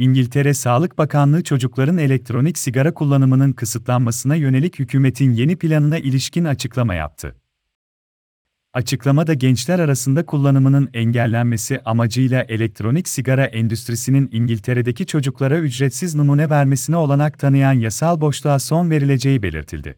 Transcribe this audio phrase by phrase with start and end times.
[0.00, 7.36] İngiltere Sağlık Bakanlığı çocukların elektronik sigara kullanımının kısıtlanmasına yönelik hükümetin yeni planına ilişkin açıklama yaptı.
[8.72, 17.38] Açıklamada gençler arasında kullanımının engellenmesi amacıyla elektronik sigara endüstrisinin İngiltere'deki çocuklara ücretsiz numune vermesine olanak
[17.38, 19.96] tanıyan yasal boşluğa son verileceği belirtildi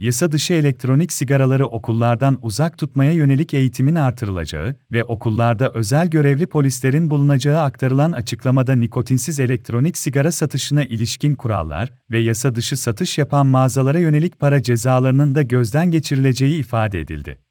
[0.00, 7.10] yasa dışı elektronik sigaraları okullardan uzak tutmaya yönelik eğitimin artırılacağı ve okullarda özel görevli polislerin
[7.10, 13.98] bulunacağı aktarılan açıklamada nikotinsiz elektronik sigara satışına ilişkin kurallar ve yasa dışı satış yapan mağazalara
[13.98, 17.47] yönelik para cezalarının da gözden geçirileceği ifade edildi.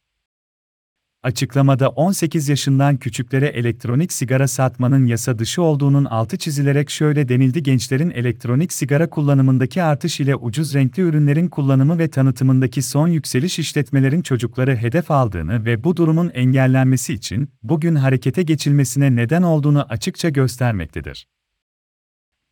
[1.27, 8.09] Açıklamada 18 yaşından küçüklere elektronik sigara satmanın yasa dışı olduğunun altı çizilerek şöyle denildi gençlerin
[8.09, 14.75] elektronik sigara kullanımındaki artış ile ucuz renkli ürünlerin kullanımı ve tanıtımındaki son yükseliş işletmelerin çocukları
[14.75, 21.27] hedef aldığını ve bu durumun engellenmesi için bugün harekete geçilmesine neden olduğunu açıkça göstermektedir.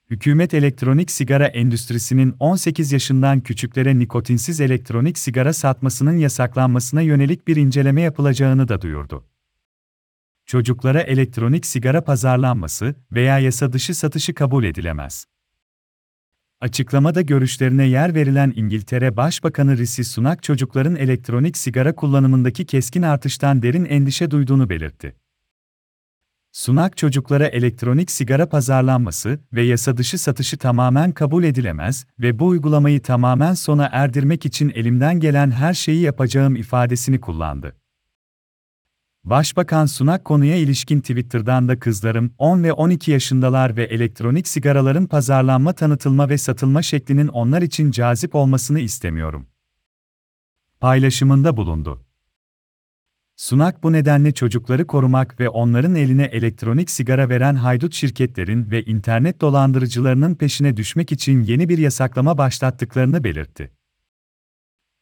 [0.09, 8.01] Hükümet elektronik sigara endüstrisinin 18 yaşından küçüklere nikotinsiz elektronik sigara satmasının yasaklanmasına yönelik bir inceleme
[8.01, 9.25] yapılacağını da duyurdu.
[10.45, 15.25] Çocuklara elektronik sigara pazarlanması veya yasa dışı satışı kabul edilemez.
[16.61, 23.85] Açıklamada görüşlerine yer verilen İngiltere Başbakanı Rishi Sunak çocukların elektronik sigara kullanımındaki keskin artıştan derin
[23.85, 25.15] endişe duyduğunu belirtti.
[26.55, 33.01] Sunak çocuklara elektronik sigara pazarlanması ve yasa dışı satışı tamamen kabul edilemez ve bu uygulamayı
[33.01, 37.75] tamamen sona erdirmek için elimden gelen her şeyi yapacağım ifadesini kullandı.
[39.23, 45.73] Başbakan Sunak konuya ilişkin Twitter'dan da kızlarım 10 ve 12 yaşındalar ve elektronik sigaraların pazarlanma,
[45.73, 49.47] tanıtılma ve satılma şeklinin onlar için cazip olmasını istemiyorum.
[50.79, 52.05] Paylaşımında bulundu.
[53.37, 59.41] Sunak bu nedenle çocukları korumak ve onların eline elektronik sigara veren haydut şirketlerin ve internet
[59.41, 63.71] dolandırıcılarının peşine düşmek için yeni bir yasaklama başlattıklarını belirtti.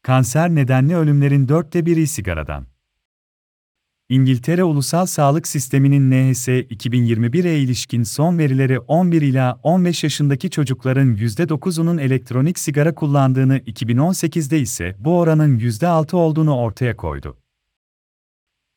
[0.03, 2.65] Kanser nedenli ölümlerin dörtte biri sigaradan.
[4.09, 12.01] İngiltere Ulusal Sağlık Sistemi'nin NHS 2021'e ilişkin son verileri 11 ila 15 yaşındaki çocukların %9'unun
[12.01, 17.42] elektronik sigara kullandığını 2018'de ise bu oranın %6 olduğunu ortaya koydu.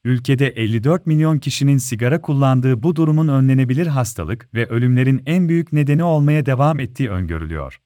[0.07, 6.03] Ülkede 54 milyon kişinin sigara kullandığı bu durumun önlenebilir hastalık ve ölümlerin en büyük nedeni
[6.05, 7.81] olmaya devam ettiği öngörülüyor.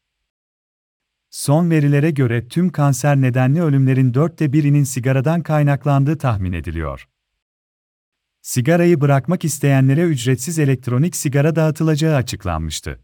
[1.30, 7.09] Son verilere göre tüm kanser nedenli ölümlerin dörtte birinin sigaradan kaynaklandığı tahmin ediliyor.
[8.42, 13.00] Sigarayı bırakmak isteyenlere ücretsiz elektronik sigara dağıtılacağı açıklanmıştı.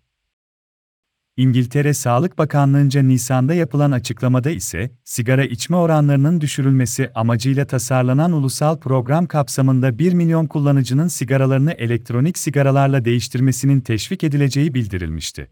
[1.37, 9.27] İngiltere Sağlık Bakanlığı'nca Nisan'da yapılan açıklamada ise, sigara içme oranlarının düşürülmesi amacıyla tasarlanan ulusal program
[9.27, 15.51] kapsamında 1 milyon kullanıcının sigaralarını elektronik sigaralarla değiştirmesinin teşvik edileceği bildirilmişti.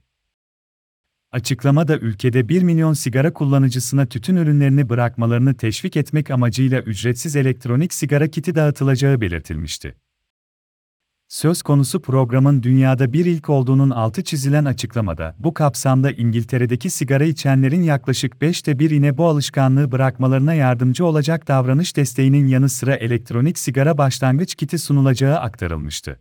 [1.32, 8.28] Açıklamada ülkede 1 milyon sigara kullanıcısına tütün ürünlerini bırakmalarını teşvik etmek amacıyla ücretsiz elektronik sigara
[8.28, 10.03] kiti dağıtılacağı belirtilmişti.
[11.28, 17.82] Söz konusu programın dünyada bir ilk olduğunun altı çizilen açıklamada, bu kapsamda İngiltere'deki sigara içenlerin
[17.82, 24.54] yaklaşık 5'te 1'ine bu alışkanlığı bırakmalarına yardımcı olacak davranış desteğinin yanı sıra elektronik sigara başlangıç
[24.54, 26.20] kiti sunulacağı aktarılmıştı.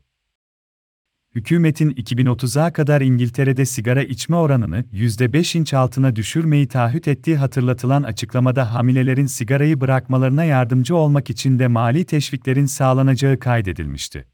[1.35, 8.73] Hükümetin 2030'a kadar İngiltere'de sigara içme oranını %5 inç altına düşürmeyi taahhüt ettiği hatırlatılan açıklamada
[8.73, 14.32] hamilelerin sigarayı bırakmalarına yardımcı olmak için de mali teşviklerin sağlanacağı kaydedilmişti.